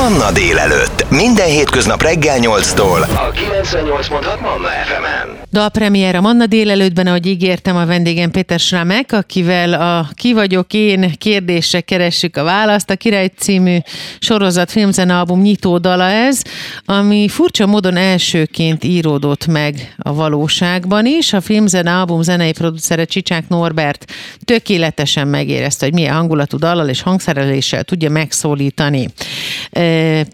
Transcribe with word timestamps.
Manna 0.00 0.32
délelőtt. 0.32 1.10
Minden 1.10 1.46
hétköznap 1.46 2.02
reggel 2.02 2.38
8-tól. 2.40 3.00
A 3.02 3.30
98.6 3.32 4.40
Manna 4.40 4.68
FM-en. 4.68 5.38
Dalpremiér 5.52 6.14
a 6.14 6.20
Manna 6.20 6.46
délelőttben, 6.46 7.06
ahogy 7.06 7.26
ígértem 7.26 7.76
a 7.76 7.86
vendégem 7.86 8.30
Péter 8.30 8.58
Sramek, 8.58 9.12
akivel 9.12 9.72
a 9.72 10.08
Ki 10.14 10.32
vagyok 10.32 10.72
én 10.72 11.12
kérdésre 11.18 11.80
keressük 11.80 12.36
a 12.36 12.42
választ. 12.42 12.90
A 12.90 12.96
Király 12.96 13.30
című 13.38 13.76
sorozat 14.18 14.70
filmzene 14.70 15.18
album 15.18 15.40
nyitó 15.40 15.78
dala 15.78 16.04
ez, 16.04 16.42
ami 16.84 17.28
furcsa 17.28 17.66
módon 17.66 17.96
elsőként 17.96 18.84
íródott 18.84 19.46
meg 19.46 19.94
a 19.98 20.14
valóságban 20.14 21.06
is. 21.06 21.32
A 21.32 21.40
filmzene 21.40 21.96
album 21.98 22.22
zenei 22.22 22.52
producere 22.52 23.04
Csicsák 23.04 23.48
Norbert 23.48 24.04
tökéletesen 24.44 25.28
megérezte, 25.28 25.84
hogy 25.84 25.94
milyen 25.94 26.14
hangulatú 26.14 26.58
dallal 26.58 26.88
és 26.88 27.02
hangszereléssel 27.02 27.84
tudja 27.84 28.10
megszólítani 28.10 29.08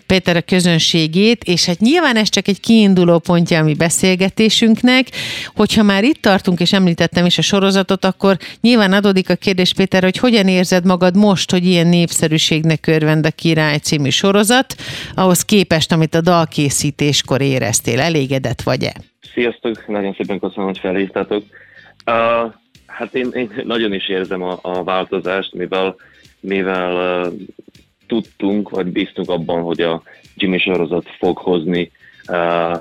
Péter 0.07 0.37
a 0.37 0.41
közönségét, 0.41 1.45
és 1.45 1.65
hát 1.65 1.79
nyilván 1.79 2.17
ez 2.17 2.29
csak 2.29 2.49
egy 2.49 2.61
kiinduló 2.61 3.19
pontja 3.19 3.59
a 3.59 3.63
mi 3.63 3.75
beszélgetésünknek, 3.75 5.07
hogyha 5.55 5.83
már 5.83 6.05
itt 6.05 6.23
tartunk, 6.23 6.61
és 6.61 6.73
említettem 6.73 7.27
is 7.27 7.39
a 7.39 7.43
sorozatot, 7.43 8.05
akkor 8.05 8.37
nyilván 8.61 8.93
adódik 8.93 9.31
a 9.31 9.35
kérdés, 9.35 9.75
Péter, 9.75 10.03
hogy 10.03 10.19
hogyan 10.19 10.49
érzed 10.49 10.85
magad 10.85 11.17
most, 11.17 11.51
hogy 11.51 11.65
ilyen 11.65 11.87
népszerűségnek 11.87 12.87
örvend 12.87 13.27
a 13.27 13.31
Király 13.31 13.79
című 13.79 14.09
sorozat, 14.09 14.75
ahhoz 15.15 15.45
képest, 15.45 15.93
amit 15.93 16.15
a 16.15 16.21
dalkészítéskor 16.21 17.41
éreztél. 17.41 18.01
Elégedett 18.01 18.63
vagy-e? 18.63 18.93
Sziasztok, 19.35 19.87
nagyon 19.87 20.15
szépen 20.19 20.39
köszönöm, 20.39 20.65
hogy 20.65 20.79
felhívtátok. 20.79 21.45
Uh, 22.07 22.53
hát 22.87 23.15
én, 23.15 23.29
én 23.33 23.63
nagyon 23.65 23.93
is 23.93 24.09
érzem 24.09 24.43
a, 24.43 24.59
a 24.63 24.85
változást, 24.85 25.55
mivel 25.55 25.97
mivel 26.41 27.27
uh, 27.27 27.33
tudtunk, 28.07 28.71
vagy 28.71 28.87
bíztunk 28.87 29.31
abban, 29.31 29.63
hogy 29.63 29.81
a 29.81 30.03
Jimmy 30.35 30.59
sorozat 30.59 31.09
fog 31.19 31.39
hozni 31.39 31.91
uh, 32.29 32.79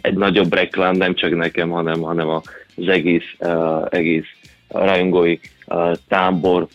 egy 0.00 0.14
nagyobb 0.14 0.52
reklám, 0.52 0.96
nem 0.96 1.14
csak 1.14 1.36
nekem, 1.36 1.70
hanem, 1.70 2.00
hanem 2.00 2.28
az 2.28 2.88
egész, 2.88 3.34
uh, 3.38 3.86
egész 3.90 4.26
rajongói 4.68 5.38
uh, 5.66 5.96
tábor, 6.08 6.66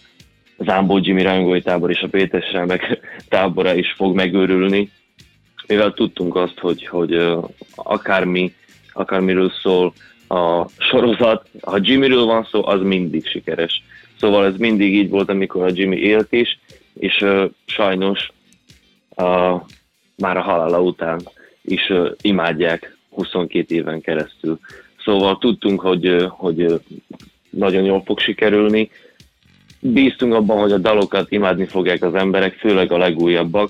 az 0.57 0.69
Ámbó 0.69 0.97
Jimmy 0.97 1.21
rajongói 1.21 1.61
tábor 1.61 1.89
és 1.89 2.01
a 2.01 2.07
Péter 2.07 2.41
Sremek 2.41 2.99
tábora 3.29 3.73
is 3.73 3.93
fog 3.93 4.15
megőrülni, 4.15 4.89
mivel 5.67 5.93
tudtunk 5.93 6.35
azt, 6.35 6.59
hogy, 6.59 6.87
hogy 6.87 7.15
uh, 7.15 7.43
akármi, 7.75 8.53
akármiről 8.93 9.51
szól 9.61 9.93
a 10.31 10.69
sorozat, 10.77 11.47
ha 11.61 11.77
Jimmyről 11.81 12.25
van 12.25 12.47
szó, 12.51 12.65
az 12.65 12.81
mindig 12.81 13.27
sikeres. 13.27 13.83
Szóval 14.19 14.45
ez 14.45 14.57
mindig 14.57 14.93
így 14.93 15.09
volt, 15.09 15.29
amikor 15.29 15.63
a 15.63 15.71
Jimmy 15.73 15.97
élt 15.97 16.31
is, 16.31 16.59
és 16.93 17.21
uh, 17.21 17.49
sajnos 17.65 18.31
uh, 19.15 19.61
már 20.17 20.37
a 20.37 20.41
halála 20.41 20.81
után 20.81 21.21
is 21.61 21.89
uh, 21.89 22.11
imádják 22.21 22.97
22 23.09 23.75
éven 23.75 24.01
keresztül. 24.01 24.59
Szóval 25.03 25.37
tudtunk, 25.37 25.81
hogy, 25.81 26.25
hogy 26.29 26.81
nagyon 27.49 27.83
jól 27.83 28.03
fog 28.05 28.19
sikerülni. 28.19 28.89
Bíztunk 29.79 30.33
abban, 30.33 30.59
hogy 30.59 30.71
a 30.71 30.77
dalokat 30.77 31.31
imádni 31.31 31.65
fogják 31.65 32.03
az 32.03 32.13
emberek, 32.13 32.53
főleg 32.53 32.91
a 32.91 32.97
legújabbak. 32.97 33.69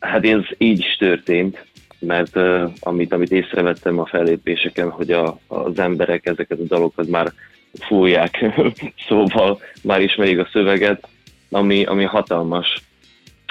Hát 0.00 0.24
ez 0.24 0.42
így 0.58 0.78
is 0.78 0.96
történt, 0.96 1.66
mert 1.98 2.36
uh, 2.36 2.72
amit, 2.80 3.12
amit 3.12 3.32
észrevettem 3.32 3.98
a 3.98 4.06
fellépéseken, 4.06 4.90
hogy 4.90 5.10
a, 5.10 5.38
az 5.46 5.78
emberek 5.78 6.26
ezeket 6.26 6.58
a 6.58 6.66
dalokat 6.66 7.06
már 7.06 7.32
fújják, 7.72 8.44
szóval 9.08 9.60
már 9.82 10.00
ismerik 10.00 10.38
a 10.38 10.48
szöveget, 10.52 11.08
ami, 11.50 11.84
ami 11.84 12.04
hatalmas, 12.04 12.82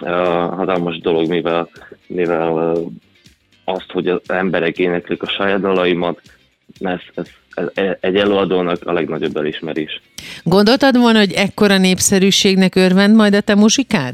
uh, 0.02 0.10
hatalmas 0.56 0.98
dolog, 0.98 1.28
mivel, 1.28 1.70
mivel 2.08 2.52
uh, 2.52 2.92
azt, 3.64 3.92
hogy 3.92 4.08
az 4.08 4.22
emberek 4.28 4.78
éneklik 4.78 5.22
a 5.22 5.30
saját 5.30 5.60
dalaimat, 5.60 6.22
ez, 6.80 7.00
ez, 7.16 7.28
ez 7.74 7.96
egy 8.00 8.16
előadónak 8.16 8.88
a 8.88 8.94
legnagyobb 8.94 9.38
elismerés. 9.38 10.02
Gondoltad 10.44 10.98
volna, 10.98 11.20
hogy 11.20 11.32
ekkora 11.32 11.78
népszerűségnek 11.78 12.76
örvend 12.76 13.16
majd 13.16 13.34
a 13.34 13.42
te 13.42 13.56
muzsikád? 13.56 14.14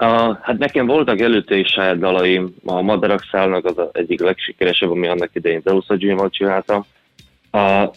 Uh, 0.00 0.36
hát 0.42 0.58
nekem 0.58 0.86
voltak 0.86 1.20
előtte 1.20 1.56
is 1.56 1.68
saját 1.68 1.98
dalaim, 1.98 2.54
a 2.64 2.80
Madarak 2.80 3.28
szállnak 3.30 3.64
az 3.64 3.74
egyik 3.92 4.20
legsikeresebb, 4.20 4.90
ami 4.90 5.06
annak 5.06 5.30
idején 5.32 5.62
Jim-val 5.88 6.30
csináltam. 6.30 6.84
Uh, 7.52 7.94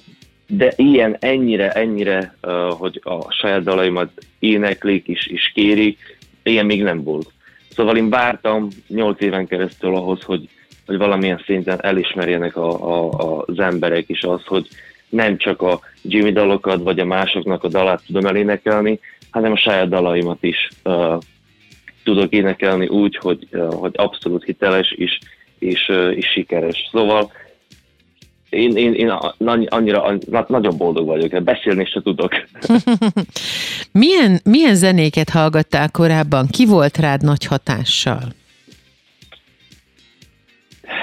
de 0.47 0.73
ilyen, 0.75 1.17
ennyire, 1.19 1.71
ennyire, 1.71 2.35
hogy 2.69 3.01
a 3.03 3.31
saját 3.31 3.63
dalaimat 3.63 4.09
éneklik 4.39 5.07
és, 5.07 5.27
és 5.27 5.51
kérik, 5.53 6.17
ilyen 6.43 6.65
még 6.65 6.83
nem 6.83 7.03
volt. 7.03 7.31
Szóval 7.69 7.97
én 7.97 8.09
vártam 8.09 8.67
nyolc 8.87 9.21
éven 9.21 9.47
keresztül 9.47 9.95
ahhoz, 9.95 10.21
hogy, 10.21 10.49
hogy 10.85 10.97
valamilyen 10.97 11.41
szinten 11.45 11.83
elismerjenek 11.83 12.57
a, 12.57 12.69
a, 12.69 13.43
az 13.45 13.59
emberek 13.59 14.09
is 14.09 14.23
az, 14.23 14.45
hogy 14.45 14.67
nem 15.09 15.37
csak 15.37 15.61
a 15.61 15.79
Jimmy 16.01 16.31
dalokat, 16.31 16.83
vagy 16.83 16.99
a 16.99 17.05
másoknak 17.05 17.63
a 17.63 17.67
dalát 17.67 18.03
tudom 18.05 18.25
elénekelni, 18.25 18.99
hanem 19.31 19.51
a 19.51 19.57
saját 19.57 19.89
dalaimat 19.89 20.43
is 20.43 20.69
uh, 20.83 21.17
tudok 22.03 22.31
énekelni 22.31 22.87
úgy, 22.87 23.17
hogy, 23.17 23.47
uh, 23.51 23.73
hogy 23.73 23.91
abszolút 23.95 24.43
hiteles 24.43 24.91
és, 24.91 25.19
és, 25.59 25.89
uh, 25.89 26.13
és 26.15 26.25
sikeres. 26.25 26.89
Szóval 26.91 27.31
én, 28.53 28.75
én, 28.75 28.93
én 28.93 29.09
annyira, 29.67 30.17
nagyon 30.47 30.77
boldog 30.77 31.05
vagyok, 31.05 31.43
beszélni 31.43 31.85
se 31.85 32.01
tudok. 32.01 32.31
milyen, 33.91 34.39
milyen 34.43 34.75
zenéket 34.75 35.29
hallgattál 35.29 35.91
korábban? 35.91 36.47
Ki 36.47 36.65
volt 36.65 36.97
rád 36.97 37.23
nagy 37.23 37.45
hatással? 37.45 38.21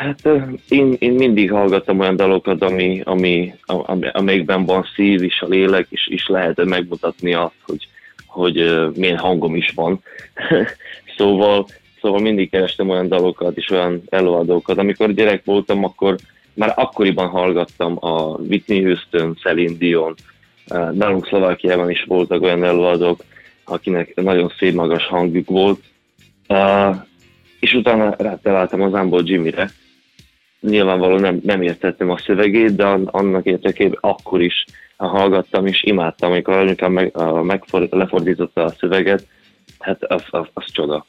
Hát 0.01 0.29
én, 0.69 0.97
én 0.99 1.13
mindig 1.13 1.53
hallgattam 1.53 1.99
olyan 1.99 2.17
dalokat, 2.17 2.63
ami, 2.63 3.01
ami, 3.05 3.55
ami, 3.67 4.09
amelyikben 4.13 4.65
van 4.65 4.87
szív 4.95 5.23
és 5.23 5.41
a 5.41 5.47
lélek, 5.47 5.87
és, 5.91 6.09
és 6.09 6.27
lehet 6.29 6.65
megmutatni 6.65 7.35
azt, 7.35 7.55
hogy, 7.63 7.89
hogy 8.27 8.81
milyen 8.95 9.19
hangom 9.19 9.55
is 9.55 9.73
van. 9.75 10.03
szóval, 11.17 11.67
szóval 12.01 12.21
mindig 12.21 12.51
kerestem 12.51 12.89
olyan 12.89 13.09
dalokat 13.09 13.57
és 13.57 13.71
olyan 13.71 14.03
előadókat. 14.09 14.79
Amikor 14.79 15.13
gyerek 15.13 15.45
voltam, 15.45 15.85
akkor 15.85 16.17
már 16.61 16.73
akkoriban 16.77 17.29
hallgattam 17.29 17.97
a 18.01 18.21
Whitney 18.23 18.83
Houston, 18.83 19.37
Celine 19.43 19.77
Dion, 19.79 20.15
nálunk 20.93 21.27
Szlovákiában 21.27 21.91
is 21.91 22.05
voltak 22.05 22.43
olyan 22.43 22.65
előadók, 22.65 23.25
akinek 23.65 24.15
nagyon 24.15 24.53
szép 24.59 24.75
magas 24.75 25.07
hangjuk 25.07 25.49
volt, 25.49 25.81
és 27.61 27.75
utána 27.75 28.15
rátaláltam 28.19 28.83
az 28.83 28.93
Ambo 28.93 29.21
Jimmy-re. 29.23 29.71
Nyilvánvalóan 30.61 31.21
nem, 31.21 31.41
nem 31.43 31.63
értettem 31.63 32.11
a 32.11 32.19
szövegét, 32.19 32.77
de 32.77 32.85
annak 33.05 33.45
érdekében 33.45 33.99
akkor 34.01 34.43
is 34.43 34.65
hallgattam, 34.97 35.67
és 35.67 35.83
imádtam, 35.83 36.31
amikor 36.31 36.55
anyukám 36.55 36.93
meg, 36.93 37.13
meg 37.43 37.65
lefordította 37.91 38.65
a 38.65 38.75
szöveget, 38.79 39.27
hát 39.79 40.05
az, 40.05 40.23
az, 40.31 40.47
az 40.53 40.65
csoda. 40.73 41.07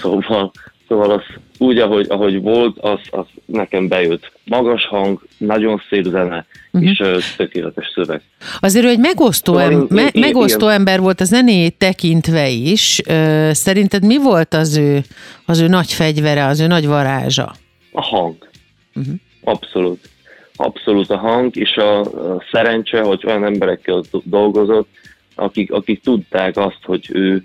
Szóval 0.00 0.52
Szóval 0.88 1.10
az 1.10 1.22
úgy, 1.58 1.78
ahogy, 1.78 2.06
ahogy 2.08 2.40
volt, 2.40 2.78
az, 2.78 3.00
az 3.10 3.24
nekem 3.44 3.88
bejött. 3.88 4.32
Magas 4.44 4.86
hang, 4.86 5.26
nagyon 5.38 5.82
szép 5.88 6.04
zene, 6.04 6.46
uh-huh. 6.72 6.90
és 6.90 6.98
uh, 6.98 7.18
tökéletes 7.36 7.92
szöveg. 7.94 8.22
Azért 8.60 8.84
ő 8.84 8.88
egy 8.88 8.98
megosztó, 8.98 9.52
szóval 9.52 9.72
em- 9.72 9.90
me- 9.90 10.14
én, 10.14 10.20
megosztó 10.20 10.68
ember 10.68 11.00
volt 11.00 11.20
a 11.20 11.24
zenéjét 11.24 11.78
tekintve 11.78 12.48
is. 12.48 13.00
Uh, 13.08 13.50
szerinted 13.50 14.04
mi 14.04 14.18
volt 14.18 14.54
az 14.54 14.76
ő, 14.76 15.00
az 15.46 15.60
ő 15.60 15.66
nagy 15.66 15.92
fegyvere, 15.92 16.44
az 16.46 16.60
ő 16.60 16.66
nagy 16.66 16.86
varázsa? 16.86 17.54
A 17.92 18.02
hang. 18.02 18.48
Uh-huh. 18.94 19.14
Abszolút. 19.44 20.08
Abszolút 20.56 21.10
a 21.10 21.16
hang, 21.16 21.56
és 21.56 21.76
a, 21.76 22.00
a 22.00 22.42
szerencse, 22.52 23.00
hogy 23.00 23.22
olyan 23.26 23.44
emberekkel 23.44 24.02
dolgozott, 24.24 24.88
akik, 25.34 25.72
akik 25.72 26.02
tudták 26.02 26.56
azt, 26.56 26.80
hogy 26.82 27.08
ő 27.12 27.42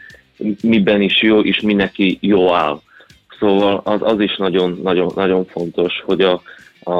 miben 0.61 1.01
is 1.01 1.21
jó, 1.21 1.39
és 1.39 1.61
mi 1.61 1.73
neki 1.73 2.17
jó 2.21 2.53
áll 2.53 2.81
Szóval 3.41 3.81
az, 3.83 3.99
az 4.01 4.19
is 4.19 4.37
nagyon, 4.37 4.79
nagyon, 4.83 5.11
nagyon 5.15 5.45
fontos, 5.45 6.01
hogy 6.05 6.21
a, 6.21 6.41
a, 6.83 6.93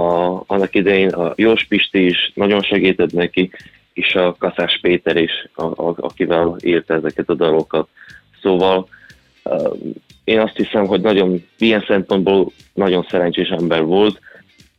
annak 0.47 0.75
idején 0.75 1.09
a 1.09 1.33
Jós 1.35 1.65
Pisti 1.67 2.05
is 2.05 2.31
nagyon 2.35 2.61
segített 2.61 3.11
neki, 3.11 3.51
és 3.93 4.15
a 4.15 4.35
Kaszás 4.39 4.79
Péter 4.81 5.15
is, 5.17 5.31
a, 5.55 5.63
a, 5.63 5.93
akivel 5.97 6.55
írta 6.63 6.93
ezeket 6.93 7.29
a 7.29 7.33
dalokat. 7.33 7.87
Szóval 8.41 8.87
uh, 9.43 9.77
én 10.23 10.39
azt 10.39 10.55
hiszem, 10.55 10.85
hogy 10.85 11.01
nagyon, 11.01 11.45
ilyen 11.57 11.83
szempontból 11.87 12.51
nagyon 12.73 13.05
szerencsés 13.09 13.49
ember 13.49 13.83
volt, 13.83 14.19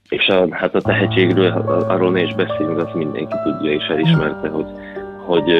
és 0.09 0.27
a, 0.27 0.55
hát 0.55 0.75
a 0.75 0.81
tehetségről, 0.81 1.51
arról 1.89 2.11
ne 2.11 2.23
is 2.23 2.35
beszélünk, 2.35 2.79
azt 2.79 2.95
mindenki 2.95 3.35
tudja 3.45 3.73
és 3.73 3.85
elismerte, 3.85 4.49
hogy, 4.49 4.67
hogy 5.27 5.51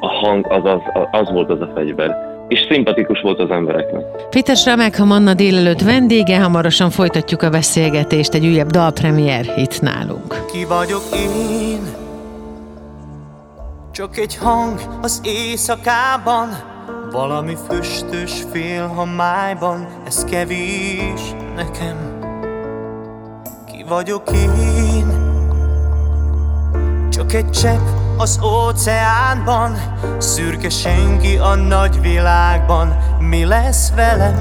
a 0.00 0.08
hang 0.08 0.46
az, 0.52 0.64
az, 0.64 0.80
az 1.10 1.30
volt 1.30 1.50
az 1.50 1.60
a 1.60 1.72
fegyver, 1.74 2.35
és 2.48 2.66
szimpatikus 2.70 3.20
volt 3.20 3.38
az 3.38 3.50
embereknek. 3.50 4.04
Péter 4.30 4.56
Sramek, 4.56 4.96
ha 4.96 5.04
Manna 5.04 5.34
délelőtt 5.34 5.80
vendége, 5.80 6.40
hamarosan 6.40 6.90
folytatjuk 6.90 7.42
a 7.42 7.50
beszélgetést, 7.50 8.34
egy 8.34 8.46
újabb 8.46 8.70
dalpremier 8.70 9.54
itt 9.56 9.80
nálunk. 9.80 10.44
Ki 10.52 10.64
vagyok 10.64 11.02
én? 11.14 11.80
Csak 13.92 14.16
egy 14.16 14.36
hang 14.36 14.80
az 15.02 15.20
éjszakában, 15.24 16.48
Valami 17.12 17.56
füstös 17.68 18.32
fél 18.52 18.92
a 18.96 19.04
májban, 19.04 19.86
ez 20.06 20.24
kevés 20.24 21.20
nekem 21.56 22.18
Ki 23.72 23.84
vagyok 23.88 24.30
én? 24.30 25.06
Csak 27.10 27.32
egy 27.32 27.50
csepp 27.50 28.05
az 28.16 28.40
óceánban 28.42 29.76
Szürke 30.18 30.68
senki 30.68 31.36
a 31.36 31.54
nagy 31.54 32.00
világban 32.00 32.96
Mi 33.18 33.44
lesz 33.44 33.92
velem? 33.94 34.34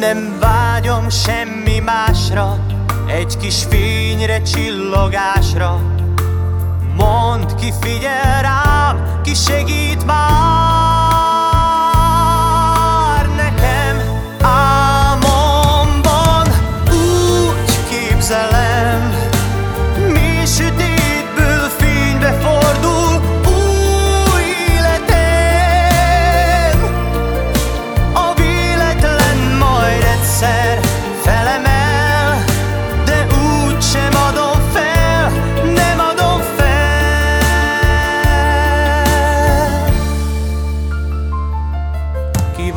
Nem 0.00 0.36
vágyom 0.40 1.08
semmi 1.08 1.78
másra 1.78 2.58
Egy 3.06 3.36
kis 3.36 3.64
fényre, 3.68 4.42
csillogásra 4.42 5.80
Mondd 6.96 7.56
ki, 7.56 7.72
figyel 7.80 8.42
rám, 8.42 9.20
ki 9.22 9.34
segít 9.34 10.06
már 10.06 10.55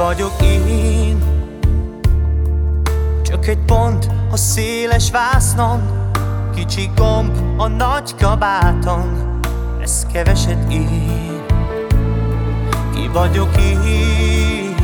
vagyok 0.10 0.42
én? 0.42 1.24
Csak 3.22 3.48
egy 3.48 3.58
pont 3.66 4.12
a 4.32 4.38
széles 4.38 5.12
vásznon 5.12 5.82
Kicsi 6.56 6.90
gomb 6.96 7.38
a 7.58 7.68
nagy 7.68 8.16
kabáton 8.16 9.40
Ez 9.82 10.06
keveset 10.14 10.72
ér 10.72 11.44
Ki 12.94 13.08
vagyok 13.14 13.58
én? 13.86 14.76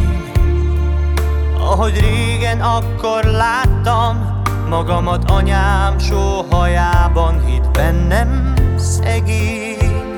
Ahogy 1.60 2.00
régen 2.00 2.62
akkor 2.62 3.24
láttam 3.24 4.42
Magamat 4.70 5.32
anyám 5.32 6.00
sóhajában 6.00 7.46
Hitt 7.46 7.72
bennem 7.72 8.54
szegény 8.78 10.18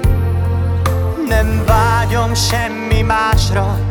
Nem 1.27 1.63
vágyom 1.65 2.33
semmi 2.33 3.01
másra 3.01 3.86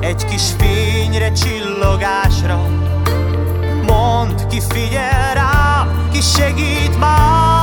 Egy 0.00 0.24
kis 0.24 0.42
fényre, 0.58 1.32
csillogásra. 1.32 2.60
Mondd 3.86 4.46
ki, 4.48 4.60
figyel 4.68 5.34
rám, 5.34 6.08
ki 6.12 6.20
segít 6.20 6.98
már 6.98 7.59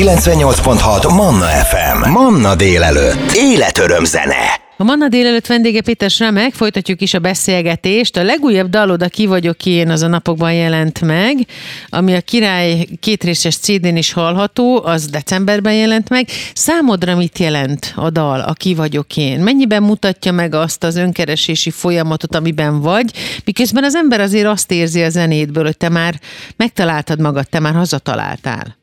98.6 0.00 1.14
Manna 1.14 1.46
FM. 1.46 2.10
Manna 2.10 2.54
délelőtt. 2.54 3.32
Életöröm 3.34 4.04
zene. 4.04 4.60
A 4.76 4.84
Manna 4.84 5.08
délelőtt 5.08 5.46
vendége 5.46 5.80
Péter 5.80 6.10
Sramek, 6.10 6.54
folytatjuk 6.54 7.00
is 7.00 7.14
a 7.14 7.18
beszélgetést. 7.18 8.16
A 8.16 8.22
legújabb 8.22 8.70
dalod, 8.70 9.02
a 9.02 9.08
Ki 9.08 9.26
vagyok 9.26 9.66
én, 9.66 9.90
az 9.90 10.02
a 10.02 10.06
napokban 10.06 10.52
jelent 10.52 11.00
meg, 11.00 11.46
ami 11.88 12.14
a 12.14 12.20
Király 12.20 12.86
kétrészes 13.00 13.56
CD-n 13.56 13.96
is 13.96 14.12
hallható, 14.12 14.84
az 14.84 15.06
decemberben 15.06 15.74
jelent 15.74 16.08
meg. 16.08 16.28
Számodra 16.54 17.16
mit 17.16 17.38
jelent 17.38 17.92
a 17.96 18.10
dal, 18.10 18.40
a 18.40 18.52
Ki 18.52 18.74
vagyok 18.74 19.16
én? 19.16 19.40
Mennyiben 19.40 19.82
mutatja 19.82 20.32
meg 20.32 20.54
azt 20.54 20.84
az 20.84 20.96
önkeresési 20.96 21.70
folyamatot, 21.70 22.34
amiben 22.34 22.80
vagy, 22.80 23.10
miközben 23.44 23.84
az 23.84 23.94
ember 23.94 24.20
azért 24.20 24.46
azt 24.46 24.70
érzi 24.70 25.02
a 25.02 25.10
zenétből, 25.10 25.64
hogy 25.64 25.76
te 25.76 25.88
már 25.88 26.20
megtaláltad 26.56 27.20
magad, 27.20 27.48
te 27.48 27.58
már 27.58 27.74
hazataláltál. 27.74 28.78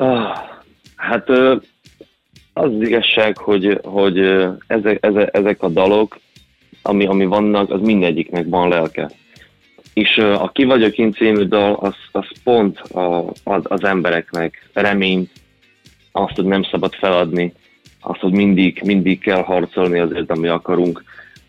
Ah, 0.00 0.38
hát 0.96 1.28
az 1.28 1.58
az 2.58 2.72
igazság, 2.80 3.36
hogy, 3.36 3.80
hogy 3.82 4.18
ezek, 4.66 4.98
ezek, 5.00 5.36
ezek 5.36 5.62
a 5.62 5.68
dalok, 5.68 6.18
ami, 6.82 7.06
ami 7.06 7.24
vannak, 7.24 7.70
az 7.70 7.80
mindegyiknek 7.80 8.46
van 8.48 8.68
lelke. 8.68 9.10
És 9.94 10.16
a 10.16 10.50
Ki 10.52 10.64
vagyok 10.64 10.98
én 10.98 11.12
című 11.12 11.44
dal, 11.44 11.74
az, 11.74 11.94
az 12.12 12.26
pont 12.44 12.78
a, 12.78 13.32
az, 13.44 13.62
az 13.62 13.84
embereknek 13.84 14.68
reményt, 14.72 15.30
azt, 16.12 16.34
hogy 16.34 16.44
nem 16.44 16.62
szabad 16.62 16.94
feladni, 16.94 17.52
azt, 18.00 18.20
hogy 18.20 18.32
mindig, 18.32 18.82
mindig 18.84 19.20
kell 19.20 19.42
harcolni 19.42 19.98
azért, 19.98 20.30
ami 20.30 20.48
akarunk, 20.48 21.02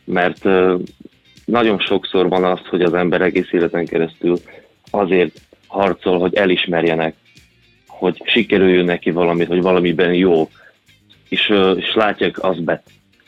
mert 0.03 0.43
nagyon 1.45 1.79
sokszor 1.79 2.29
van 2.29 2.43
az, 2.43 2.59
hogy 2.69 2.81
az 2.81 2.93
ember 2.93 3.21
egész 3.21 3.51
életen 3.51 3.85
keresztül 3.85 4.37
azért 4.91 5.41
harcol, 5.67 6.19
hogy 6.19 6.35
elismerjenek, 6.35 7.15
hogy 7.99 8.21
sikerüljön 8.25 8.85
neki 8.85 9.11
valamit, 9.11 9.47
hogy 9.47 9.61
valamiben 9.61 10.13
jó, 10.13 10.49
és, 11.29 11.53
és 11.75 11.93
látják 11.93 12.43
az, 12.43 12.59
be, 12.59 12.83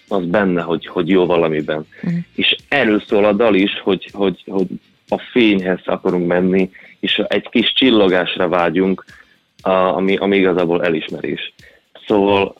az 0.08 0.26
benne, 0.26 0.62
hogy, 0.62 0.86
hogy 0.86 1.10
jó 1.10 1.26
valamiben. 1.26 1.88
Mhm. 2.02 2.16
És 2.36 2.56
erről 2.68 3.04
szól 3.08 3.26
a 3.26 3.34
dal 3.34 3.56
is, 3.56 3.80
hogy, 3.84 4.10
hogy, 4.14 4.44
hogy 4.48 4.68
a 5.08 5.18
fényhez 5.32 5.80
akarunk 5.86 6.28
menni, 6.28 6.70
és 7.00 7.22
egy 7.28 7.50
kis 7.50 7.74
csillogásra 7.74 8.48
vágyunk, 8.48 9.06
a, 9.62 9.70
ami, 9.70 10.16
ami 10.16 10.38
igazából 10.38 10.84
elismerés. 10.84 11.54
Szóval 12.08 12.56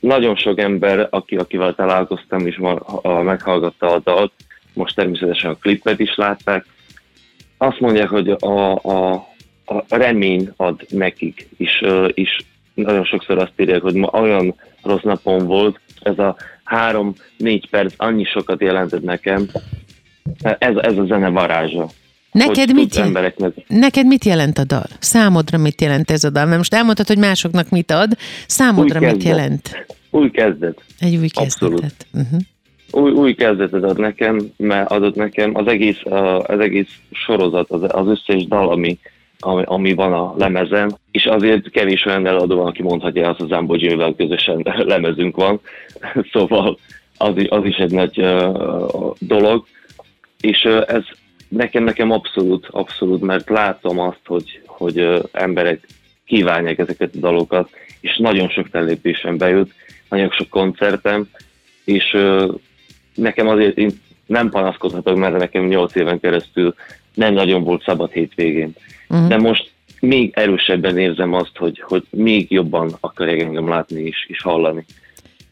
nagyon 0.00 0.36
sok 0.36 0.58
ember, 0.58 1.06
aki, 1.10 1.36
akivel 1.36 1.74
találkoztam, 1.74 2.46
és 2.46 2.56
ma, 2.56 2.74
a, 2.74 3.22
meghallgatta 3.22 3.92
a 3.92 3.98
dalt, 3.98 4.32
most 4.72 4.94
természetesen 4.94 5.50
a 5.50 5.56
klipet 5.56 5.98
is 5.98 6.14
látták, 6.14 6.66
azt 7.56 7.80
mondják, 7.80 8.08
hogy 8.08 8.28
a, 8.28 8.74
a, 8.74 9.26
a 9.64 9.96
remény 9.96 10.52
ad 10.56 10.86
nekik, 10.88 11.48
és, 11.56 11.84
és 12.14 12.38
nagyon 12.74 13.04
sokszor 13.04 13.38
azt 13.38 13.52
írják, 13.56 13.82
hogy 13.82 13.94
ma 13.94 14.08
olyan 14.12 14.54
rossz 14.82 15.02
napom 15.02 15.46
volt, 15.46 15.80
ez 16.02 16.18
a 16.18 16.36
három-négy 16.64 17.68
perc 17.70 17.94
annyi 17.96 18.24
sokat 18.24 18.60
jelentett 18.60 19.02
nekem, 19.02 19.48
ez, 20.42 20.76
ez 20.76 20.96
a 20.96 21.04
zene 21.04 21.28
varázsa. 21.28 21.88
Neked 22.32 22.74
mit, 22.74 22.96
embereknek, 22.96 23.52
neked 23.66 24.06
mit 24.06 24.24
jelent 24.24 24.58
a 24.58 24.64
dal? 24.64 24.86
Számodra 24.98 25.58
mit 25.58 25.80
jelent 25.80 26.10
ez 26.10 26.24
a 26.24 26.30
dal? 26.30 26.44
Mert 26.44 26.56
most 26.56 26.74
elmondtad, 26.74 27.06
hogy 27.06 27.18
másoknak 27.18 27.68
mit 27.68 27.90
ad, 27.90 28.16
számodra 28.46 29.00
Új 29.00 29.06
mit 29.06 29.14
kezdet. 29.14 29.36
jelent? 29.36 29.86
új 30.10 30.30
kezdet. 30.30 30.82
Egy 30.98 31.16
új 31.16 31.28
Abszolút. 31.32 31.80
kezdetet. 31.80 32.06
Uh-huh. 32.12 32.40
új, 32.90 33.10
új 33.10 33.34
kezdetet 33.34 33.82
ad 33.82 33.98
nekem, 33.98 34.40
mert 34.56 34.90
adott 34.90 35.14
nekem 35.14 35.50
az 35.54 35.66
egész, 35.66 36.00
az 36.42 36.58
egész 36.58 36.88
sorozat, 37.10 37.70
az, 37.70 37.82
az 37.88 38.06
összes 38.06 38.46
dal, 38.46 38.70
ami, 38.70 38.98
ami, 39.44 39.62
ami 39.66 39.94
van 39.94 40.12
a 40.12 40.34
lemezen, 40.36 40.98
és 41.10 41.26
azért 41.26 41.70
kevés 41.70 42.04
olyan 42.04 42.26
eladó 42.26 42.56
van, 42.56 42.66
aki 42.66 42.82
mondhatja 42.82 43.28
azt, 43.28 43.40
az 43.40 43.50
Ambo 43.50 43.76
közösen 44.16 44.62
lemezünk 44.92 45.36
van, 45.36 45.60
szóval 46.32 46.78
az, 47.16 47.34
az 47.48 47.64
is 47.64 47.76
egy 47.76 47.92
nagy 47.92 48.18
uh, 48.18 49.14
dolog, 49.18 49.66
és 50.40 50.64
uh, 50.64 50.84
ez 50.86 51.02
nekem, 51.48 51.84
nekem 51.84 52.10
abszolút, 52.10 52.66
abszolút, 52.70 53.20
mert 53.20 53.48
látom 53.48 53.98
azt, 53.98 54.20
hogy, 54.26 54.60
hogy 54.66 55.00
uh, 55.00 55.22
emberek 55.32 55.86
kívánják 56.26 56.78
ezeket 56.78 57.14
a 57.14 57.18
dalokat, 57.18 57.70
és 58.00 58.16
nagyon 58.16 58.48
sok 58.48 58.66
fellépésem 58.66 59.36
bejut, 59.36 59.72
nagyon 60.08 60.30
sok 60.30 60.48
koncertem, 60.48 61.28
és 61.84 62.12
uh, 62.12 62.54
nekem 63.14 63.48
azért 63.48 63.76
én 63.76 63.90
nem 64.26 64.50
panaszkodhatok, 64.50 65.16
mert 65.16 65.38
nekem 65.38 65.66
8 65.66 65.94
éven 65.94 66.20
keresztül 66.20 66.74
nem 67.14 67.34
nagyon 67.34 67.64
volt 67.64 67.82
szabad 67.82 68.10
hétvégén. 68.10 68.72
Uh-huh. 69.08 69.28
De 69.28 69.36
most 69.36 69.70
még 70.00 70.30
erősebben 70.34 70.98
érzem 70.98 71.32
azt, 71.32 71.56
hogy, 71.56 71.82
hogy 71.86 72.02
még 72.10 72.50
jobban 72.50 72.96
akarják 73.00 73.40
engem 73.40 73.68
látni 73.68 74.00
és, 74.00 74.26
és 74.28 74.42
hallani. 74.42 74.84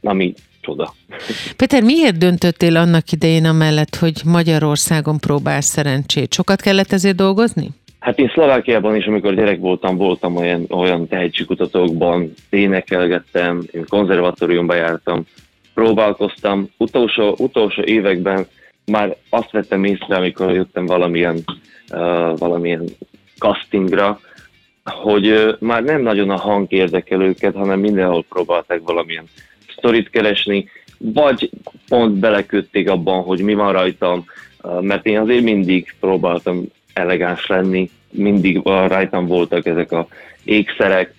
Ami 0.02 0.34
csoda. 0.60 0.94
Péter, 1.56 1.82
miért 1.82 2.18
döntöttél 2.18 2.76
annak 2.76 3.12
idején 3.12 3.44
amellett, 3.44 3.94
hogy 3.94 4.20
Magyarországon 4.24 5.18
próbálsz 5.18 5.66
szerencsét? 5.66 6.32
Sokat 6.34 6.60
kellett 6.60 6.92
ezért 6.92 7.16
dolgozni? 7.16 7.68
Hát 7.98 8.18
én 8.18 8.30
Szlovákiában 8.32 8.96
is, 8.96 9.06
amikor 9.06 9.34
gyerek 9.34 9.58
voltam, 9.58 9.96
voltam 9.96 10.36
olyan, 10.36 10.66
olyan 10.68 11.08
tehetségkutatókban, 11.08 12.32
énekelgettem, 12.50 13.62
én 13.72 13.84
konzervatóriumba 13.88 14.74
jártam, 14.74 15.26
próbálkoztam. 15.74 16.68
Utolsó, 16.76 17.34
utolsó 17.38 17.82
években 17.82 18.46
már 18.90 19.16
azt 19.28 19.50
vettem 19.50 19.84
észre, 19.84 20.16
amikor 20.16 20.50
jöttem 20.50 20.86
valamilyen, 20.86 21.44
uh, 21.92 22.38
valamilyen 22.38 22.84
castingra, 23.38 24.20
hogy 24.84 25.26
uh, 25.26 25.56
már 25.60 25.82
nem 25.82 26.02
nagyon 26.02 26.30
a 26.30 26.36
hang 26.36 26.72
érdekel 26.72 27.22
őket, 27.22 27.54
hanem 27.54 27.80
mindenhol 27.80 28.24
próbálták 28.28 28.80
valamilyen 28.84 29.24
sztorit 29.76 30.10
keresni, 30.10 30.68
vagy 30.98 31.50
pont 31.88 32.14
belekötték 32.14 32.88
abban, 32.88 33.22
hogy 33.22 33.40
mi 33.40 33.54
van 33.54 33.72
rajtam, 33.72 34.24
uh, 34.62 34.82
mert 34.82 35.06
én 35.06 35.18
azért 35.18 35.42
mindig 35.42 35.94
próbáltam 36.00 36.64
elegáns 36.92 37.46
lenni, 37.46 37.90
mindig 38.10 38.60
rajtam 38.64 39.26
voltak 39.26 39.66
ezek 39.66 39.92
a 39.92 40.06
ékszerek, 40.44 41.14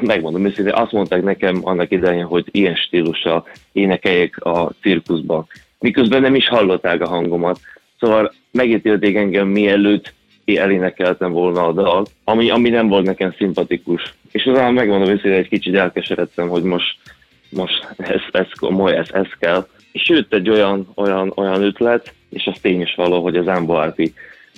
megmondom 0.00 0.46
őszintén, 0.46 0.74
azt 0.74 0.92
mondták 0.92 1.22
nekem 1.22 1.60
annak 1.62 1.90
idején, 1.90 2.24
hogy 2.24 2.44
ilyen 2.50 2.74
stílussal 2.74 3.46
énekeljek 3.72 4.44
a 4.44 4.70
cirkuszban, 4.80 5.46
miközben 5.78 6.20
nem 6.20 6.34
is 6.34 6.48
hallották 6.48 7.00
a 7.00 7.08
hangomat. 7.08 7.60
Szóval 7.98 8.32
megítélték 8.50 9.16
engem 9.16 9.48
mielőtt 9.48 10.14
én 10.44 10.58
elénekeltem 10.58 11.32
volna 11.32 11.66
a 11.66 11.72
dal, 11.72 12.06
ami, 12.24 12.50
ami 12.50 12.68
nem 12.68 12.88
volt 12.88 13.04
nekem 13.04 13.34
szimpatikus. 13.36 14.14
És 14.32 14.46
utána 14.46 14.70
megmondom 14.70 15.08
őszintén, 15.08 15.32
egy 15.32 15.48
kicsit 15.48 15.74
elkeseredtem, 15.74 16.48
hogy 16.48 16.62
most, 16.62 16.96
most 17.50 17.88
ez, 17.96 18.20
ez 18.32 18.46
komoly, 18.60 18.96
ez, 18.96 19.08
ez 19.12 19.26
kell. 19.38 19.66
És 19.92 20.08
jött 20.08 20.32
egy 20.32 20.50
olyan, 20.50 20.88
olyan, 20.94 21.32
olyan 21.34 21.62
ötlet, 21.62 22.14
és 22.30 22.46
az 22.46 22.60
tény 22.60 22.80
is 22.80 22.94
való, 22.94 23.22
hogy 23.22 23.36
az 23.36 23.48
Ámbo 23.48 23.74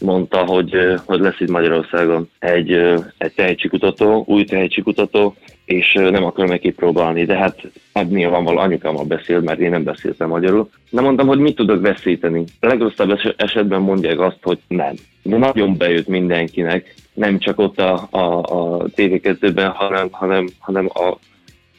mondta, 0.02 0.44
hogy, 0.44 0.76
hogy 1.04 1.20
lesz 1.20 1.40
itt 1.40 1.50
Magyarországon 1.50 2.30
egy, 2.38 2.72
egy 3.18 3.32
tehetségkutató, 3.34 4.24
új 4.26 4.44
tehetségkutató, 4.44 5.34
és 5.64 5.92
nem 5.92 6.24
akarom 6.24 6.50
neki 6.50 6.70
próbálni, 6.70 7.24
de 7.24 7.36
hát, 7.36 7.70
hát 7.94 8.10
nyilvánvaló 8.10 8.58
anyukámmal 8.58 9.04
beszél, 9.04 9.40
mert 9.40 9.60
én 9.60 9.70
nem 9.70 9.84
beszéltem 9.84 10.28
magyarul. 10.28 10.70
De 10.90 11.00
mondtam, 11.00 11.26
hogy 11.26 11.38
mit 11.38 11.56
tudok 11.56 11.80
veszíteni. 11.80 12.44
A 12.60 12.66
legrosszabb 12.66 13.18
esetben 13.36 13.80
mondják 13.80 14.20
azt, 14.20 14.38
hogy 14.42 14.58
nem. 14.68 14.94
De 15.22 15.36
nagyon 15.36 15.76
bejött 15.76 16.06
mindenkinek, 16.06 16.94
nem 17.12 17.38
csak 17.38 17.58
ott 17.58 17.78
a, 17.78 18.08
a, 18.10 18.38
a 18.38 18.84
TV2-ben, 18.96 19.70
hanem, 19.70 20.08
hanem, 20.10 20.48
hanem 20.58 20.88
a, 20.94 21.18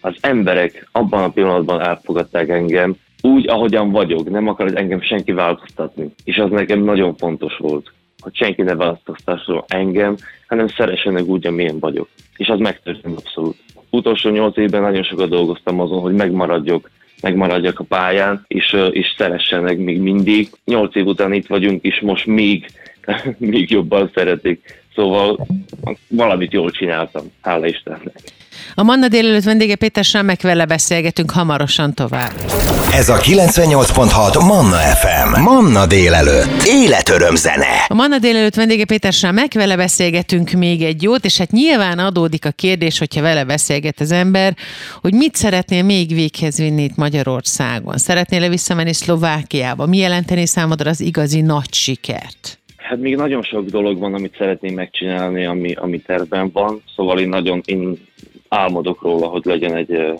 az 0.01 0.15
emberek 0.21 0.89
abban 0.91 1.23
a 1.23 1.29
pillanatban 1.29 1.81
elfogadták 1.81 2.49
engem, 2.49 2.95
úgy, 3.21 3.49
ahogyan 3.49 3.91
vagyok, 3.91 4.29
nem 4.29 4.47
akar 4.47 4.71
engem 4.75 5.01
senki 5.01 5.31
változtatni. 5.31 6.13
És 6.23 6.37
az 6.37 6.49
nekem 6.49 6.79
nagyon 6.83 7.15
fontos 7.15 7.57
volt 7.57 7.91
hogy 8.21 8.35
senki 8.35 8.61
ne 8.61 8.75
választasztasson 8.75 9.63
engem, 9.67 10.15
hanem 10.47 10.67
szeressenek 10.67 11.25
úgy, 11.25 11.47
amilyen 11.47 11.79
vagyok. 11.79 12.07
És 12.37 12.47
az 12.47 12.59
megtörtént 12.59 13.17
abszolút. 13.17 13.57
Utolsó 13.89 14.29
nyolc 14.29 14.57
évben 14.57 14.81
nagyon 14.81 15.03
sokat 15.03 15.29
dolgoztam 15.29 15.79
azon, 15.79 16.01
hogy 16.01 16.13
megmaradjak, 16.13 16.89
megmaradjak 17.21 17.79
a 17.79 17.83
pályán, 17.83 18.45
és, 18.47 18.77
és 18.91 19.13
szeressenek 19.17 19.77
még 19.77 19.99
mindig. 19.99 20.49
Nyolc 20.65 20.95
év 20.95 21.05
után 21.05 21.33
itt 21.33 21.47
vagyunk, 21.47 21.83
és 21.83 21.99
most 21.99 22.25
még, 22.25 22.65
még 23.37 23.69
jobban 23.69 24.11
szeretik. 24.13 24.83
Szóval 24.95 25.47
valamit 26.07 26.51
jól 26.51 26.71
csináltam, 26.71 27.23
hála 27.41 27.67
Istennek. 27.67 28.40
A 28.73 28.83
Manna 28.83 29.07
délelőtt 29.07 29.43
vendége 29.43 29.75
Péter 29.75 30.03
Sámek 30.03 30.41
vele 30.41 30.65
beszélgetünk 30.65 31.31
hamarosan 31.31 31.93
tovább. 31.93 32.33
Ez 32.93 33.09
a 33.09 33.17
98.6 33.17 34.45
Manna 34.45 34.77
FM. 34.77 35.41
Manna 35.41 35.85
délelőtt. 35.85 36.63
Életöröm 36.65 37.35
zene. 37.35 37.85
A 37.87 37.93
Manna 37.93 38.17
délelőtt 38.17 38.55
vendége 38.55 38.85
Péter 38.85 39.13
Sámek 39.13 39.53
vele 39.53 39.75
beszélgetünk 39.75 40.51
még 40.51 40.81
egy 40.81 41.03
jót, 41.03 41.25
és 41.25 41.37
hát 41.37 41.51
nyilván 41.51 41.99
adódik 41.99 42.45
a 42.45 42.51
kérdés, 42.51 42.97
hogyha 42.97 43.21
vele 43.21 43.43
beszélget 43.43 43.99
az 43.99 44.11
ember, 44.11 44.55
hogy 45.01 45.13
mit 45.13 45.35
szeretnél 45.35 45.83
még 45.83 46.13
véghez 46.13 46.57
vinni 46.57 46.83
itt 46.83 46.95
Magyarországon? 46.95 47.97
Szeretnél-e 47.97 48.49
visszamenni 48.49 48.93
Szlovákiába? 48.93 49.85
Mi 49.85 49.97
jelenteni 49.97 50.45
számodra 50.45 50.89
az 50.89 50.99
igazi 50.99 51.41
nagy 51.41 51.73
sikert? 51.73 52.60
Hát 52.91 52.99
még 52.99 53.15
nagyon 53.15 53.43
sok 53.43 53.65
dolog 53.65 53.99
van, 53.99 54.13
amit 54.13 54.35
szeretném 54.37 54.73
megcsinálni, 54.73 55.45
ami, 55.45 55.73
ami 55.73 55.99
tervben 55.99 56.49
van, 56.51 56.81
szóval 56.95 57.19
én 57.19 57.29
nagyon 57.29 57.61
én 57.65 58.07
álmodok 58.47 59.01
róla, 59.01 59.27
hogy 59.27 59.45
legyen 59.45 59.75
egy 59.75 60.13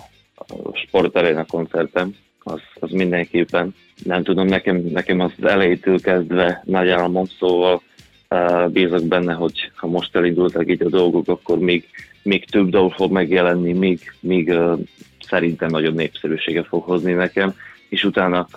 sportaréna 0.74 1.46
koncertem, 1.46 2.16
az, 2.44 2.60
az 2.80 2.92
mindenképpen. 2.92 3.76
Nem 4.04 4.24
tudom, 4.24 4.48
nekem, 4.48 4.76
nekem 4.78 5.20
az 5.20 5.32
elejétől 5.42 6.00
kezdve 6.00 6.62
nagy 6.66 6.90
álmom, 6.90 7.26
szóval 7.40 7.82
uh, 8.30 8.70
bízok 8.70 9.04
benne, 9.04 9.34
hogy 9.34 9.72
ha 9.76 9.88
most 9.88 10.16
elindultak 10.16 10.70
így 10.70 10.84
a 10.84 10.90
dolgok, 10.90 11.28
akkor 11.28 11.60
még, 11.60 11.86
még 12.24 12.46
több 12.46 12.70
dolog 12.70 12.94
fog 12.94 13.12
megjelenni, 13.12 13.74
még, 13.74 14.00
még 14.20 14.48
uh, 14.48 14.80
szerintem 15.20 15.70
nagyobb 15.70 15.96
népszerűséget 15.96 16.68
fog 16.68 16.84
hozni 16.84 17.14
nekem, 17.14 17.54
és 17.90 18.04
utána 18.04 18.48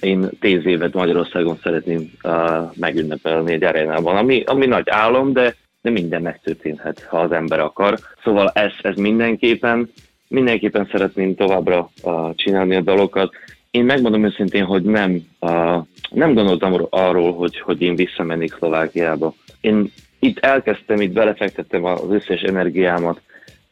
én 0.00 0.28
tíz 0.40 0.66
évet 0.66 0.94
Magyarországon 0.94 1.58
szeretném 1.62 2.10
uh, 2.22 2.32
megünnepelni 2.76 3.52
egy 3.52 3.64
arénában, 3.64 4.16
ami, 4.16 4.42
ami 4.46 4.66
nagy 4.66 4.88
álom, 4.88 5.32
de 5.32 5.54
de 5.82 5.90
minden 5.90 6.22
megtörténhet, 6.22 7.06
ha 7.08 7.20
az 7.20 7.32
ember 7.32 7.60
akar. 7.60 7.98
Szóval 8.22 8.50
ez, 8.54 8.72
ez 8.82 8.96
mindenképpen, 8.96 9.92
mindenképpen 10.28 10.88
szeretném 10.90 11.34
továbbra 11.34 11.90
uh, 12.02 12.34
csinálni 12.34 12.74
a 12.74 12.80
dalokat. 12.80 13.34
Én 13.70 13.84
megmondom 13.84 14.24
őszintén, 14.24 14.64
hogy 14.64 14.82
nem, 14.82 15.26
uh, 15.40 15.84
nem 16.10 16.34
gondoltam 16.34 16.86
arról, 16.90 17.32
hogy, 17.32 17.60
hogy 17.60 17.82
én 17.82 17.94
visszamennék 17.94 18.54
Szlovákiába. 18.54 19.34
Én 19.60 19.92
itt 20.18 20.38
elkezdtem, 20.38 21.00
itt 21.00 21.12
belefektettem 21.12 21.84
az 21.84 22.10
összes 22.10 22.40
energiámat 22.40 23.20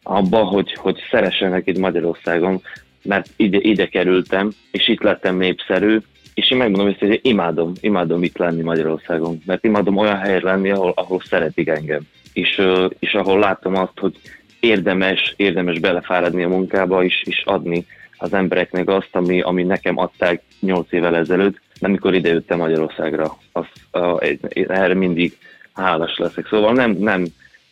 abba, 0.02 0.38
hogy, 0.38 0.72
hogy 0.72 0.98
szeressenek 1.10 1.66
itt 1.66 1.78
Magyarországon, 1.78 2.62
mert 3.02 3.28
ide, 3.36 3.58
ide 3.60 3.86
kerültem, 3.86 4.50
és 4.70 4.88
itt 4.88 5.02
lettem 5.02 5.36
népszerű, 5.36 5.98
és 6.38 6.50
én 6.50 6.58
megmondom 6.58 6.86
ezt, 6.86 6.98
hogy 6.98 7.20
imádom, 7.22 7.72
imádom 7.80 8.22
itt 8.22 8.36
lenni 8.36 8.62
Magyarországon, 8.62 9.42
mert 9.46 9.64
imádom 9.64 9.96
olyan 9.96 10.18
helyen 10.18 10.40
lenni, 10.42 10.70
ahol, 10.70 10.92
ahol 10.96 11.20
szeretik 11.24 11.68
engem, 11.68 12.00
és, 12.32 12.62
és 12.98 13.14
ahol 13.14 13.38
látom 13.38 13.76
azt, 13.76 13.98
hogy 13.98 14.14
érdemes, 14.60 15.34
érdemes 15.36 15.78
belefáradni 15.78 16.42
a 16.42 16.48
munkába, 16.48 17.04
és, 17.04 17.22
és 17.24 17.42
adni 17.44 17.86
az 18.16 18.32
embereknek 18.32 18.88
azt, 18.88 19.08
ami, 19.12 19.40
ami 19.40 19.62
nekem 19.62 19.98
adták 19.98 20.42
8 20.60 20.92
évvel 20.92 21.16
ezelőtt, 21.16 21.60
amikor 21.80 22.14
idejöttem 22.14 22.58
Magyarországra, 22.58 23.36
az, 23.52 23.66
a, 23.90 24.24
erre 24.52 24.94
mindig 24.94 25.38
hálás 25.72 26.16
leszek. 26.16 26.46
Szóval 26.46 26.72
nem, 26.72 26.90
nem, 26.90 27.24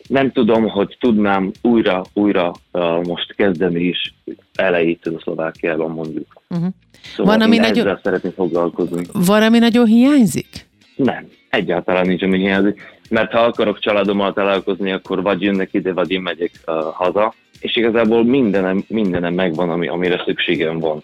nem 0.07 0.31
tudom, 0.31 0.69
hogy 0.69 0.97
tudnám 0.99 1.51
újra, 1.61 2.03
újra 2.13 2.53
uh, 2.71 3.03
most 3.03 3.35
kezdeni 3.35 3.83
is 3.83 4.13
elejétől 4.55 5.15
a 5.15 5.19
Szlovákiában 5.19 5.91
mondjuk. 5.91 6.41
Uh-huh. 6.49 6.67
Szóval 7.15 7.37
van, 7.37 7.45
ami 7.45 7.57
nagyon... 7.57 7.99
szeretnék 8.03 8.33
foglalkozni. 8.33 9.03
Van, 9.13 9.41
ami 9.41 9.59
nagyon 9.59 9.85
hiányzik? 9.85 10.67
Nem, 10.95 11.27
egyáltalán 11.49 12.07
nincs, 12.07 12.23
ami 12.23 12.37
hiányzik. 12.37 12.81
Mert 13.09 13.31
ha 13.31 13.39
akarok 13.39 13.79
családommal 13.79 14.33
találkozni, 14.33 14.91
akkor 14.91 15.21
vagy 15.21 15.41
jönnek 15.41 15.73
ide, 15.73 15.93
vagy 15.93 16.11
én 16.11 16.21
megyek 16.21 16.51
uh, 16.65 16.75
haza. 16.93 17.33
És 17.59 17.75
igazából 17.75 18.23
mindenem, 18.23 18.83
mindenem 18.87 19.33
megvan, 19.33 19.69
ami, 19.69 19.87
amire 19.87 20.21
szükségem 20.25 20.79
van 20.79 21.01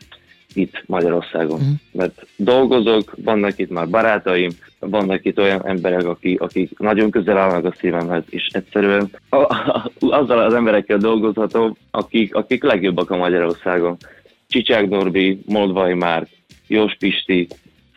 itt 0.54 0.84
Magyarországon. 0.86 1.60
Uh-huh. 1.60 1.76
Mert 1.92 2.28
dolgozok, 2.36 3.14
vannak 3.24 3.58
itt 3.58 3.70
már 3.70 3.90
barátaim, 3.90 4.52
vannak 4.80 5.26
itt 5.26 5.40
olyan 5.40 5.68
emberek, 5.68 6.06
akik, 6.06 6.42
akik 6.42 6.80
nagyon 6.80 7.12
közel 7.12 7.38
állnak 7.38 7.66
a 7.66 7.76
szívemhez, 7.80 8.24
és 8.30 8.48
egyszerűen 8.52 9.10
azzal 10.00 10.40
az 10.40 10.54
emberekkel 10.54 10.98
dolgozhatom, 10.98 11.76
akik, 11.92 12.36
akik 12.36 12.64
legjobbak 12.64 13.10
a 13.10 13.18
Magyarországon. 13.18 13.98
Csicsák 14.48 14.90
Norbi, 14.90 15.42
Moldvai 15.46 15.94
Márk, 15.94 16.30
Jós 16.68 16.96
Pisti, 17.00 17.48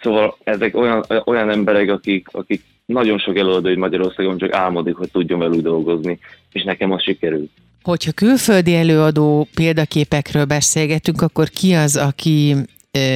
szóval 0.02 0.36
ezek 0.44 0.76
olyan, 0.76 1.04
olyan 1.24 1.50
emberek, 1.50 1.90
akik, 1.90 2.28
akik 2.32 2.62
nagyon 2.86 3.18
sok 3.18 3.38
előadói 3.38 3.76
Magyarországon 3.76 4.38
csak 4.38 4.52
álmodik, 4.52 4.94
hogy 4.94 5.10
tudjon 5.10 5.38
velük 5.38 5.60
dolgozni, 5.60 6.18
és 6.52 6.62
nekem 6.62 6.92
az 6.92 7.02
sikerült. 7.02 7.50
Hogyha 7.86 8.12
külföldi 8.12 8.74
előadó 8.74 9.48
példaképekről 9.54 10.44
beszélgetünk, 10.44 11.20
akkor 11.22 11.48
ki 11.48 11.72
az, 11.72 11.96
aki 11.96 12.54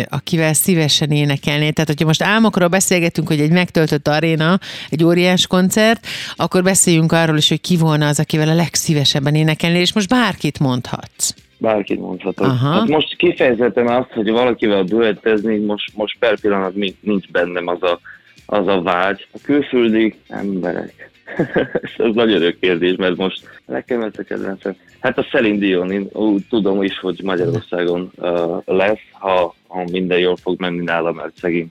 akivel 0.09 0.53
szívesen 0.53 1.11
énekelné. 1.11 1.71
Tehát, 1.71 1.89
hogyha 1.89 2.07
most 2.07 2.23
álmokról 2.23 2.69
beszélgetünk, 2.69 3.29
hogy 3.29 3.41
egy 3.41 3.51
megtöltött 3.51 4.09
aréna, 4.09 4.59
egy 4.91 5.05
óriás 5.05 5.47
koncert, 5.47 6.07
akkor 6.37 6.63
beszéljünk 6.63 7.13
arról 7.13 7.37
is, 7.37 7.49
hogy 7.49 7.61
ki 7.61 7.77
volna 7.77 8.07
az, 8.07 8.21
akivel 8.21 8.49
a 8.49 8.55
legszívesebben 8.55 9.35
énekelni, 9.35 9.79
és 9.79 9.93
most 9.93 10.09
bárkit 10.09 10.59
mondhatsz. 10.59 11.35
bárkit 11.59 12.01
mondhatok. 12.01 12.47
Aha. 12.47 12.71
Hát 12.71 12.89
most 12.89 13.17
kifejezetten 13.17 13.87
azt, 13.87 14.11
hogy 14.11 14.31
valakivel 14.31 14.85
duettezni, 14.85 15.57
most, 15.57 15.91
most 15.95 16.17
per 16.19 16.41
pillanat 16.41 16.75
nincs 17.01 17.31
bennem 17.31 17.67
az 17.67 17.83
a, 17.83 18.01
az 18.47 18.67
a 18.67 18.83
vágy. 18.83 19.27
A 19.33 19.39
külföldi 19.43 20.15
emberek. 20.29 21.10
Ez 21.99 22.15
nagyon 22.15 22.43
örök 22.43 22.59
kérdés, 22.59 22.97
mert 22.97 23.17
most 23.17 23.61
nekem 23.67 24.03
ez 24.03 24.13
a 24.19 24.23
kedvencem. 24.23 24.77
Hát 25.01 25.19
a 25.19 25.23
Celine 25.23 25.59
Dion, 25.59 25.91
én 25.91 26.09
úgy 26.13 26.45
tudom 26.49 26.83
is, 26.83 26.99
hogy 26.99 27.21
Magyarországon 27.23 28.11
uh, 28.17 28.63
lesz, 28.65 29.01
ha, 29.13 29.55
ha 29.67 29.85
minden 29.91 30.19
jól 30.19 30.37
fog 30.37 30.61
menni 30.61 30.85
nála, 30.85 31.13
mert 31.13 31.37
szegény 31.37 31.69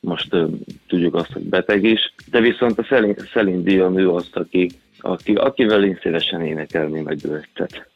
most 0.00 0.34
uh, 0.34 0.50
tudjuk 0.88 1.14
azt, 1.14 1.32
hogy 1.32 1.42
beteg 1.42 1.84
is. 1.84 2.14
De 2.30 2.40
viszont 2.40 2.78
a 2.78 2.82
Celine, 2.82 3.14
Celine 3.14 3.62
Dion 3.62 3.98
ő 3.98 4.10
azt, 4.10 4.36
aki, 4.36 4.70
aki, 4.98 5.32
akivel 5.32 5.84
én 5.84 5.98
szívesen 6.02 6.40
énekelni 6.40 7.00
meg 7.00 7.16
duettet 7.16 7.90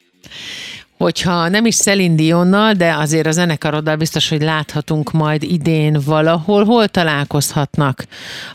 hogyha 0.97 1.47
nem 1.47 1.65
is 1.65 1.75
Celine 1.75 2.15
Dionnal, 2.15 2.73
de 2.73 2.93
azért 2.93 3.27
a 3.27 3.31
zenekaroddal 3.31 3.95
biztos, 3.95 4.29
hogy 4.29 4.41
láthatunk 4.41 5.11
majd 5.11 5.43
idén 5.43 5.97
valahol. 6.05 6.63
Hol 6.63 6.87
találkozhatnak 6.87 8.03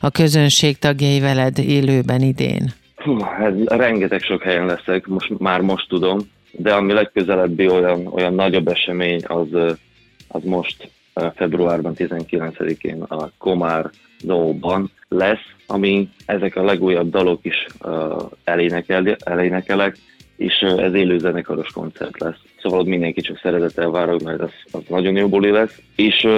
a 0.00 0.10
közönség 0.10 0.78
tagjai 0.78 1.20
veled 1.20 1.58
élőben 1.58 2.20
idén? 2.20 2.72
Hú, 2.96 3.16
ez 3.40 3.54
rengeteg 3.66 4.22
sok 4.22 4.42
helyen 4.42 4.66
leszek, 4.66 5.06
most, 5.06 5.38
már 5.38 5.60
most 5.60 5.88
tudom, 5.88 6.18
de 6.50 6.72
ami 6.72 6.92
legközelebbi 6.92 7.68
olyan, 7.68 8.06
olyan 8.06 8.34
nagyobb 8.34 8.68
esemény, 8.68 9.20
az, 9.26 9.48
az 10.28 10.42
most 10.44 10.90
februárban 11.34 11.94
19-én 11.96 13.02
a 13.02 13.30
Komár 13.38 13.90
Dóban 14.20 14.90
lesz, 15.08 15.52
ami 15.66 16.08
ezek 16.26 16.56
a 16.56 16.64
legújabb 16.64 17.10
dalok 17.10 17.44
is 17.44 17.66
uh, 17.84 18.22
elénekel, 18.44 19.16
elénekelek, 19.24 19.96
és 20.42 20.60
ez 20.60 20.94
élő 20.94 21.18
zenekaros 21.18 21.70
koncert 21.70 22.20
lesz. 22.20 22.38
Szóval 22.60 22.84
mindenki 22.84 23.20
csak 23.20 23.38
szeretettel 23.38 23.90
várok, 23.90 24.22
mert 24.22 24.40
az, 24.40 24.52
az 24.72 24.80
nagyon 24.88 25.16
jó 25.16 25.28
buli 25.28 25.50
lesz. 25.50 25.80
És, 25.96 26.28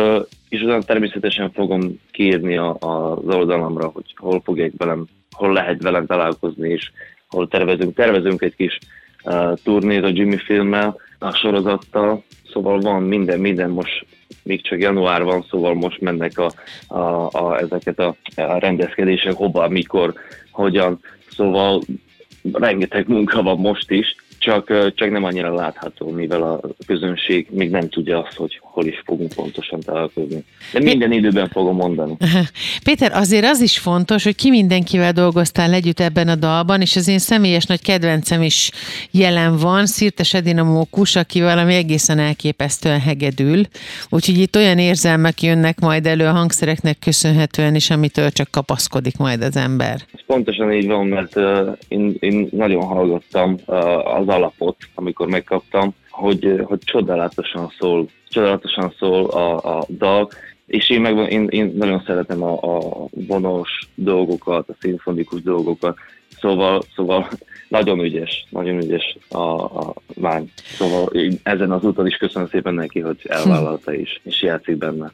és 0.49 0.61
utána 0.61 0.83
természetesen 0.83 1.51
fogom 1.51 2.01
kiírni 2.11 2.57
a, 2.57 2.77
az 2.81 3.35
oldalamra, 3.35 3.87
hogy 3.87 4.15
hol 4.17 4.41
fogják 4.45 4.73
velem, 4.77 5.07
hol 5.31 5.53
lehet 5.53 5.83
velem 5.83 6.07
találkozni, 6.07 6.69
és 6.69 6.91
hol 7.29 7.49
tervezünk. 7.49 7.95
Tervezünk 7.95 8.43
egy 8.43 8.55
kis 8.55 8.79
uh, 9.25 9.55
turnét 9.63 10.05
a 10.05 10.11
Jimmy 10.13 10.37
filmmel, 10.37 10.97
a 11.19 11.35
sorozattal, 11.35 12.23
szóval 12.53 12.79
van 12.81 13.03
minden, 13.03 13.41
minden 13.41 13.71
most 13.71 14.07
még 14.43 14.63
csak 14.63 14.81
január 14.81 15.23
van, 15.23 15.47
szóval 15.51 15.75
most 15.75 16.01
mennek 16.01 16.39
a, 16.39 16.53
a, 16.87 17.29
a, 17.33 17.59
ezeket 17.59 17.99
a, 17.99 18.17
a 18.37 18.59
rendezkedések, 18.59 19.33
hova, 19.33 19.69
mikor, 19.69 20.15
hogyan, 20.51 21.01
szóval 21.31 21.81
rengeteg 22.53 23.09
munka 23.09 23.43
van 23.43 23.61
most 23.61 23.91
is, 23.91 24.17
csak, 24.45 24.95
csak 24.95 25.11
nem 25.11 25.25
annyira 25.25 25.55
látható, 25.55 26.11
mivel 26.11 26.43
a 26.43 26.61
közönség 26.87 27.47
még 27.51 27.71
nem 27.71 27.89
tudja 27.89 28.23
azt, 28.23 28.37
hogy 28.37 28.61
hol 28.63 28.87
is 28.87 29.03
fogunk 29.05 29.33
pontosan 29.35 29.81
találkozni. 29.81 30.45
De 30.73 30.81
minden 30.81 31.13
időben 31.13 31.49
fogom 31.49 31.77
mondani. 31.77 32.17
Péter, 32.85 33.13
azért 33.13 33.45
az 33.45 33.61
is 33.61 33.79
fontos, 33.79 34.25
hogy 34.25 34.35
ki 34.35 34.51
mindenkivel 34.51 35.13
dolgoztál 35.13 35.73
együtt 35.73 36.01
ebben 36.01 36.29
a 36.29 36.35
dalban, 36.35 36.81
és 36.81 36.97
az 36.97 37.09
én 37.09 37.19
személyes 37.19 37.65
nagy 37.65 37.83
kedvencem 37.83 38.43
is 38.43 38.71
jelen 39.11 39.57
van, 39.57 39.87
Szirtes 39.87 40.35
Edina 40.35 40.63
Mókus, 40.63 41.17
aki 41.17 41.41
valami 41.41 41.75
egészen 41.75 42.19
elképesztően 42.19 43.01
hegedül. 43.01 43.61
Úgyhogy 44.09 44.39
itt 44.39 44.57
olyan 44.57 44.79
érzelmek 44.79 45.43
jönnek 45.43 45.81
majd 45.81 46.07
elő 46.07 46.27
a 46.27 46.33
hangszereknek 46.33 46.99
köszönhetően 46.99 47.75
is, 47.75 47.91
amitől 47.91 48.31
csak 48.31 48.51
kapaszkodik 48.51 49.17
majd 49.17 49.43
az 49.43 49.57
ember. 49.57 49.95
Ez 50.13 50.21
pontosan 50.27 50.73
így 50.73 50.87
van, 50.87 51.07
mert 51.07 51.37
uh, 51.37 51.77
én, 51.89 52.17
én 52.21 52.49
nagyon 52.51 52.83
hallgattam 52.83 53.57
uh, 53.67 54.19
az 54.19 54.29
alapot, 54.35 54.77
amikor 54.95 55.27
megkaptam, 55.27 55.95
hogy, 56.11 56.61
hogy 56.65 56.79
csodálatosan 56.79 57.73
szól, 57.79 58.09
csodálatosan 58.29 58.95
szól 58.99 59.27
a, 59.31 59.79
a 59.79 59.85
dal, 59.89 60.29
és 60.67 60.91
én, 60.91 61.01
meg, 61.01 61.33
én, 61.33 61.47
én 61.49 61.73
nagyon 61.77 62.03
szeretem 62.07 62.43
a, 62.43 62.53
a 62.63 63.07
vonos 63.11 63.89
dolgokat, 63.95 64.69
a 64.69 64.75
szimfonikus 64.81 65.43
dolgokat, 65.43 65.99
szóval, 66.41 66.83
szóval 66.95 67.29
nagyon 67.69 68.01
ügyes, 68.01 68.47
nagyon 68.51 68.83
ügyes 68.83 69.17
a, 69.29 69.39
a 69.39 69.95
lány. 70.15 70.51
Szóval 70.65 71.13
ezen 71.43 71.71
az 71.71 71.85
úton 71.85 72.07
is 72.07 72.17
köszönöm 72.17 72.49
szépen 72.49 72.75
neki, 72.75 73.01
hogy 73.01 73.17
elvállalta 73.25 73.95
is, 73.95 74.21
és 74.23 74.43
játszik 74.43 74.77
benne. 74.77 75.13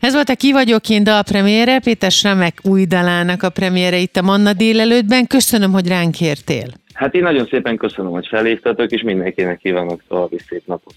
Ez 0.00 0.14
volt 0.14 0.28
a 0.28 0.34
Ki 0.34 0.52
vagyok 0.52 0.88
én 0.88 1.04
dalpremiére, 1.04 1.80
Péter 1.80 2.10
Sremek 2.10 2.58
új 2.62 2.84
dalának 2.84 3.42
a 3.42 3.50
premiére 3.50 3.96
itt 3.96 4.16
a 4.16 4.22
Manna 4.22 4.52
délelőttben. 4.52 5.26
Köszönöm, 5.26 5.72
hogy 5.72 5.88
ránk 5.88 6.20
értél. 6.20 6.66
Hát 6.92 7.14
én 7.14 7.22
nagyon 7.22 7.46
szépen 7.46 7.76
köszönöm, 7.76 8.10
hogy 8.10 8.26
felhívtatok, 8.26 8.90
és 8.90 9.02
mindenkinek 9.02 9.58
kívánok 9.58 10.02
további 10.08 10.38
szép 10.48 10.66
napot. 10.66 10.94